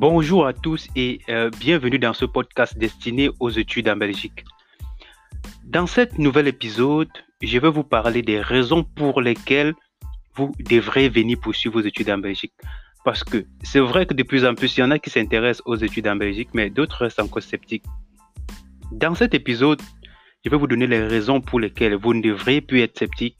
[0.00, 4.44] Bonjour à tous et euh, bienvenue dans ce podcast destiné aux études en Belgique.
[5.62, 7.10] Dans cet nouvel épisode,
[7.42, 9.74] je vais vous parler des raisons pour lesquelles
[10.36, 12.54] vous devrez venir poursuivre vos études en Belgique.
[13.04, 15.66] Parce que c'est vrai que de plus en plus, il y en a qui s'intéressent
[15.66, 17.84] aux études en Belgique, mais d'autres restent encore sceptiques.
[18.92, 19.82] Dans cet épisode,
[20.42, 23.36] je vais vous donner les raisons pour lesquelles vous ne devriez plus être sceptique,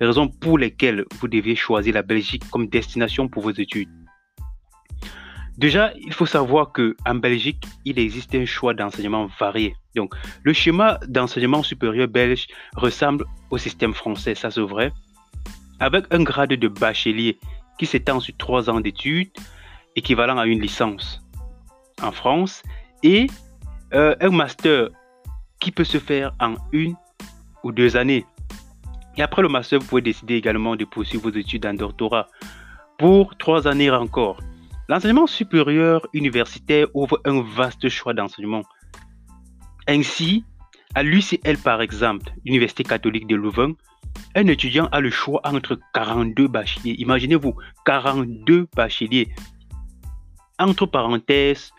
[0.00, 3.88] les raisons pour lesquelles vous devez choisir la Belgique comme destination pour vos études.
[5.60, 9.76] Déjà, il faut savoir que en Belgique, il existe un choix d'enseignement varié.
[9.94, 12.46] Donc, le schéma d'enseignement supérieur belge
[12.76, 14.90] ressemble au système français, ça c'est vrai,
[15.78, 17.38] avec un grade de bachelier
[17.78, 19.28] qui s'étend sur trois ans d'études,
[19.96, 21.20] équivalent à une licence
[22.02, 22.62] en France,
[23.02, 23.26] et
[23.92, 24.88] euh, un master
[25.58, 26.96] qui peut se faire en une
[27.64, 28.24] ou deux années.
[29.18, 32.28] Et après le master, vous pouvez décider également de poursuivre vos études en doctorat
[32.96, 34.38] pour trois années encore.
[34.90, 38.62] L'enseignement supérieur universitaire ouvre un vaste choix d'enseignement.
[39.86, 40.44] Ainsi,
[40.96, 43.74] à l'UCL par exemple, l'Université catholique de Louvain,
[44.34, 46.96] un étudiant a le choix entre 42 bacheliers.
[46.98, 47.54] Imaginez-vous,
[47.86, 49.28] 42 bacheliers.
[50.58, 51.70] Entre parenthèses,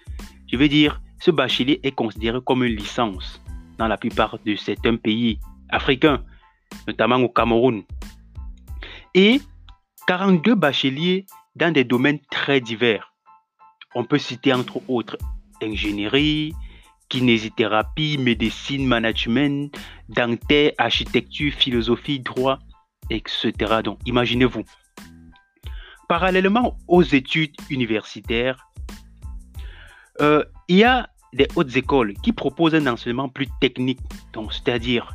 [0.49, 3.41] je veux dire, ce bachelier est considéré comme une licence
[3.77, 6.23] dans la plupart de certains pays africains,
[6.87, 7.83] notamment au Cameroun.
[9.13, 9.41] Et
[10.07, 13.13] 42 bacheliers dans des domaines très divers.
[13.95, 15.17] On peut citer entre autres
[15.61, 16.53] ingénierie,
[17.09, 19.77] kinésithérapie, médecine, management,
[20.09, 22.59] dentaire, architecture, philosophie, droit,
[23.09, 23.81] etc.
[23.83, 24.63] Donc imaginez-vous.
[26.07, 28.67] Parallèlement aux études universitaires,
[30.19, 33.99] euh, il y a des hautes écoles qui proposent un enseignement plus technique,
[34.51, 35.13] c'est-à-dire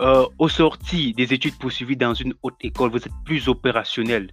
[0.00, 4.30] euh, au sorti des études poursuivies dans une haute école, vous êtes plus opérationnel.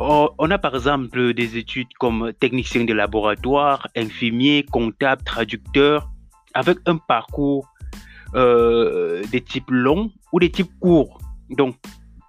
[0.00, 6.08] Oh, on a par exemple des études comme technicien de laboratoire, infirmier, comptable, traducteur,
[6.54, 7.66] avec un parcours
[8.36, 11.18] euh, de type long ou de type court.
[11.50, 11.74] Donc,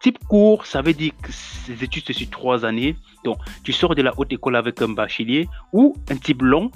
[0.01, 2.95] type court, ça veut dire que ces études c'est sur trois années.
[3.23, 6.71] Donc, tu sors de la haute école avec un bachelier ou un type long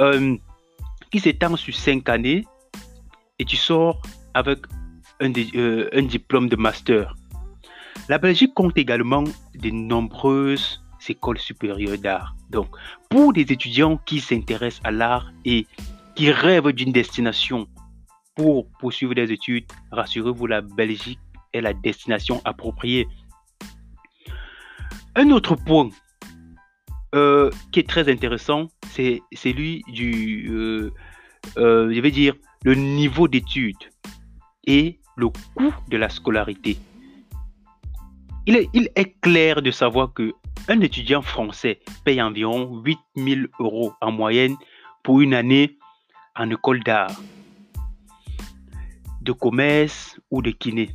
[0.00, 0.36] euh,
[1.10, 2.44] qui s'étend sur cinq années
[3.38, 4.02] et tu sors
[4.34, 4.58] avec
[5.20, 7.14] un, euh, un diplôme de master.
[8.08, 12.36] La Belgique compte également de nombreuses écoles supérieures d'art.
[12.50, 12.68] Donc,
[13.08, 15.66] pour des étudiants qui s'intéressent à l'art et
[16.14, 17.66] qui rêvent d'une destination
[18.34, 21.18] pour poursuivre des études, rassurez-vous, la Belgique
[21.54, 23.08] est la destination appropriée.
[25.16, 25.88] Un autre point
[27.14, 30.92] euh, qui est très intéressant, c'est celui du, euh,
[31.56, 33.76] euh, je dire, le niveau d'études
[34.66, 36.76] et le coût de la scolarité
[38.46, 40.32] il est, clair de savoir que
[40.68, 44.56] un étudiant français paye environ 8000 euros en moyenne
[45.02, 45.78] pour une année
[46.36, 47.20] en école d'art,
[49.22, 50.90] de commerce ou de kiné.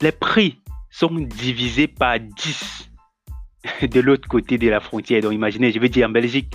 [0.00, 0.60] Les prix
[0.90, 2.90] sont divisés par 10
[3.82, 5.22] de l'autre côté de la frontière.
[5.22, 6.54] Donc imaginez, je veux dire en Belgique.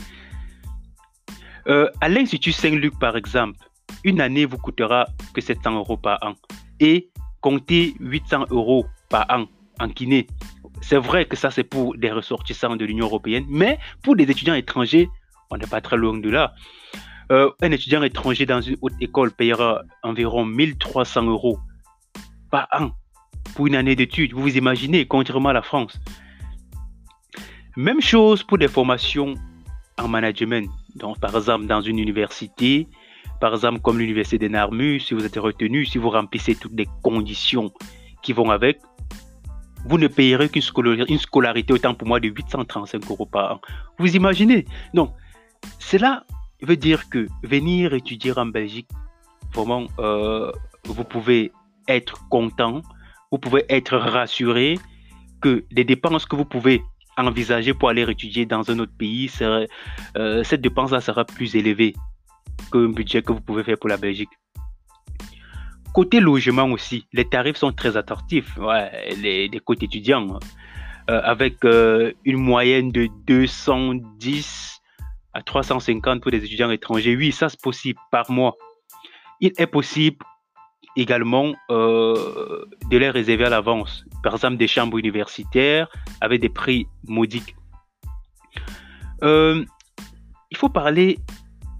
[1.67, 3.59] Euh, à l'Institut Saint-Luc, par exemple,
[4.03, 6.35] une année vous coûtera que 700 euros par an.
[6.79, 7.09] Et
[7.41, 9.45] comptez 800 euros par an
[9.79, 10.27] en kiné.
[10.81, 14.53] C'est vrai que ça, c'est pour des ressortissants de l'Union européenne, mais pour des étudiants
[14.53, 15.09] étrangers,
[15.49, 16.53] on n'est pas très loin de là.
[17.31, 21.59] Euh, un étudiant étranger dans une haute école payera environ 1300 euros
[22.49, 22.91] par an
[23.55, 24.33] pour une année d'études.
[24.33, 25.99] Vous vous imaginez, contrairement à la France.
[27.75, 29.35] Même chose pour des formations
[29.97, 30.69] en management.
[30.95, 32.87] Donc, par exemple, dans une université,
[33.39, 36.87] par exemple, comme l'université des Narmus, si vous êtes retenu, si vous remplissez toutes les
[37.03, 37.71] conditions
[38.21, 38.79] qui vont avec,
[39.85, 43.61] vous ne payerez qu'une scolarité, une scolarité autant pour moi de 835 euros par an.
[43.97, 44.65] Vous imaginez?
[44.93, 45.13] Donc,
[45.79, 46.25] cela
[46.61, 48.89] veut dire que venir étudier en Belgique,
[49.53, 50.51] vraiment, euh,
[50.85, 51.51] vous pouvez
[51.87, 52.81] être content,
[53.31, 54.77] vous pouvez être rassuré
[55.41, 56.81] que les dépenses que vous pouvez
[57.17, 61.93] envisager pour aller étudier dans un autre pays, euh, cette dépense-là sera plus élevée
[62.71, 64.29] qu'un budget que vous pouvez faire pour la Belgique.
[65.93, 70.39] Côté logement aussi, les tarifs sont très attractifs ouais, les, des côtés étudiants,
[71.09, 74.81] euh, avec euh, une moyenne de 210
[75.33, 77.15] à 350 pour des étudiants étrangers.
[77.15, 78.55] Oui, ça c'est possible par mois.
[79.39, 80.17] Il est possible
[80.95, 84.05] également euh, de les réserver à l'avance.
[84.21, 85.89] Par exemple, des chambres universitaires
[86.21, 87.55] avec des prix modiques.
[89.23, 89.65] il
[90.57, 91.17] faut parler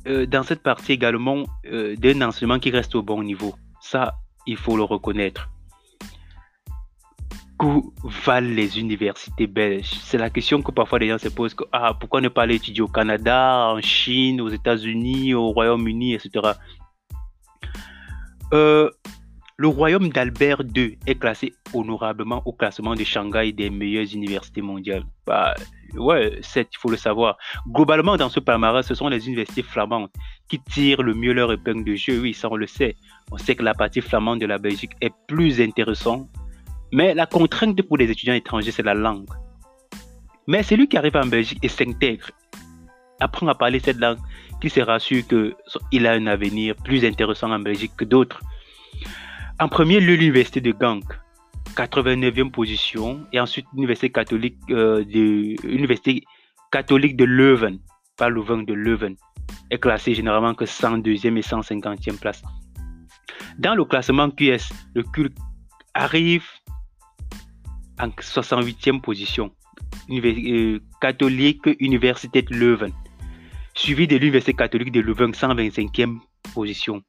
[0.06, 3.54] dans cette partie également d'un enseignement qui reste au bon niveau.
[3.82, 4.16] Ça,
[4.46, 5.50] il faut le reconnaître.
[7.58, 7.94] qu'où
[8.26, 9.92] valent les universités belges?
[10.02, 11.56] C'est la question que parfois les gens se posent.
[11.74, 16.54] ah, pourquoi ne pas aller étudier au Canada, en Chine, aux États-Unis, au Royaume-Uni, etc.
[19.60, 25.04] le royaume d'Albert II est classé honorablement au classement de Shanghai des meilleures universités mondiales.
[25.28, 25.54] Bah,
[25.96, 27.38] ouais, il faut le savoir.
[27.68, 30.08] Globalement, dans ce palmarès, ce sont les universités flamandes
[30.48, 32.22] qui tirent le mieux leur épingle de jeu.
[32.22, 32.96] Oui, ça, on le sait.
[33.34, 36.30] On sait que la partie flamande de la Belgique est plus intéressante.
[36.94, 39.28] Mais la contrainte pour les étudiants étrangers, c'est la langue.
[40.48, 42.32] Mais celui qui arrive en Belgique et s'intègre,
[43.20, 44.20] apprend à parler cette langue,
[44.62, 48.40] qui sera sûr qu'il a un avenir plus intéressant en Belgique que d'autres.
[49.62, 51.02] En premier lieu, l'université de Gand,
[51.76, 55.58] 89e position, et ensuite l'université catholique euh, de
[57.26, 57.78] Leuven,
[58.16, 59.18] pas Louvain de Leuven,
[59.70, 62.42] est classée généralement que 102e et 150e place.
[63.58, 65.38] Dans le classement QS, le culte
[65.94, 66.46] arrive
[68.00, 69.52] en 68e position.
[70.10, 72.94] Euh, catholique Université de Leuven,
[73.74, 76.20] suivi de l'Université catholique de Leuven, 125e
[76.54, 77.04] position.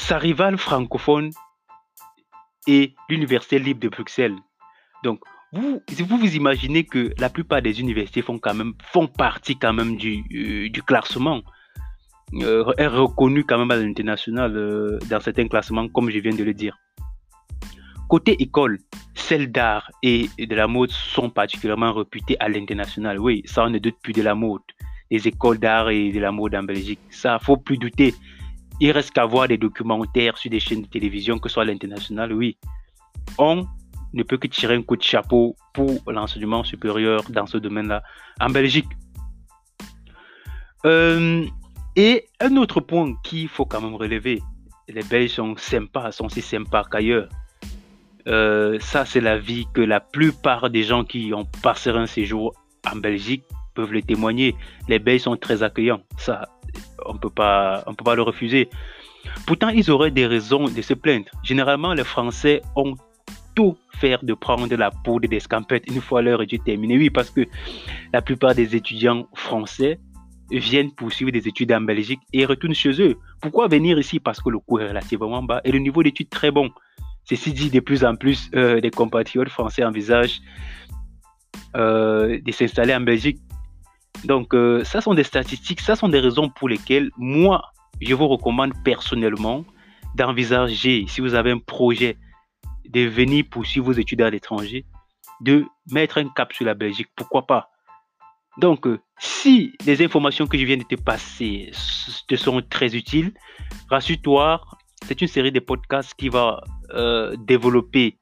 [0.00, 1.30] Sa rivale francophone
[2.66, 4.34] est l'Université libre de Bruxelles.
[5.04, 5.20] Donc,
[5.52, 9.96] vous, vous imaginez que la plupart des universités font quand même font partie quand même
[9.96, 11.42] du, euh, classement,
[12.34, 16.42] euh, est reconnue quand même à l'international euh, dans certains classements, comme je viens de
[16.42, 16.76] le dire.
[18.08, 18.78] Côté école,
[19.14, 23.20] celles d'art et de la mode sont particulièrement réputées à l'international.
[23.20, 24.62] Oui, ça on ne doute plus de la mode.
[25.10, 28.14] Les écoles d'art et de la mode en Belgique, ça faut plus douter.
[28.80, 32.32] Il reste qu'à voir des documentaires sur des chaînes de télévision, que ce soit l'international,
[32.32, 32.56] oui.
[33.38, 33.66] On
[34.14, 38.02] ne peut que tirer un coup de chapeau pour l'enseignement supérieur dans ce domaine-là
[38.40, 38.88] en Belgique.
[40.86, 41.44] Euh,
[41.94, 44.40] et un autre point qu'il faut quand même relever,
[44.88, 47.28] les Belges sont sympas, sont aussi sympas qu'ailleurs.
[48.28, 52.54] Euh, ça, c'est la vie que la plupart des gens qui ont passé un séjour
[52.90, 53.44] en Belgique
[53.74, 54.54] peuvent le témoigner.
[54.88, 56.02] Les Belges sont très accueillants.
[56.16, 56.48] Ça,
[57.10, 58.68] on peut pas, on peut pas le refuser.
[59.46, 61.26] Pourtant, ils auraient des raisons de se plaindre.
[61.42, 62.94] Généralement, les Français ont
[63.54, 66.96] tout faire de prendre la poudre d'escampette une fois leur étude terminée.
[66.96, 67.42] Oui, parce que
[68.12, 69.98] la plupart des étudiants français
[70.50, 73.16] viennent poursuivre des études en Belgique et retournent chez eux.
[73.40, 74.18] Pourquoi venir ici?
[74.18, 76.70] Parce que le coût est relativement bas et le niveau d'études très bon.
[77.24, 80.40] Ceci dit, de plus en plus, euh, des compatriotes français envisagent
[81.76, 83.38] euh, de s'installer en Belgique.
[84.24, 87.62] Donc, euh, ça sont des statistiques, ça sont des raisons pour lesquelles moi,
[88.00, 89.64] je vous recommande personnellement
[90.14, 92.18] d'envisager, si vous avez un projet
[92.88, 94.84] de venir poursuivre vos études à l'étranger,
[95.40, 97.08] de mettre un cap sur la Belgique.
[97.16, 97.70] Pourquoi pas?
[98.58, 98.86] Donc,
[99.18, 101.70] si les informations que je viens de te passer
[102.28, 103.32] te sont très utiles,
[103.88, 104.60] rassure-toi,
[105.06, 108.18] c'est une série de podcasts qui va euh, développer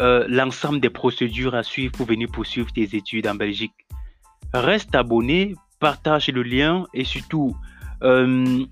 [0.00, 3.74] euh, l'ensemble des procédures à suivre pour venir poursuivre tes études en Belgique.
[4.52, 7.56] Reste abonné, partage le lien et surtout
[8.02, 8.64] euh,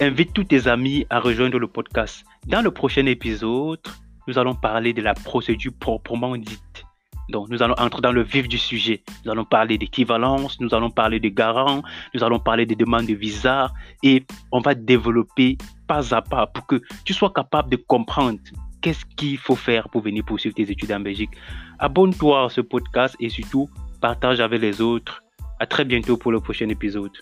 [0.00, 2.24] invite tous tes amis à rejoindre le podcast.
[2.46, 3.80] Dans le prochain épisode,
[4.26, 6.84] nous allons parler de la procédure proprement dite.
[7.30, 9.02] Donc, nous allons entrer dans le vif du sujet.
[9.24, 11.82] Nous allons parler d'équivalence, nous allons parler de garant,
[12.14, 13.70] nous allons parler des demandes de visa
[14.02, 18.38] et on va développer pas à pas pour que tu sois capable de comprendre
[18.80, 21.30] qu'est-ce qu'il faut faire pour venir poursuivre tes études en Belgique.
[21.78, 23.68] Abonne-toi à ce podcast et surtout
[24.00, 25.22] partage avec les autres.
[25.60, 27.12] À très bientôt pour le prochain épisode.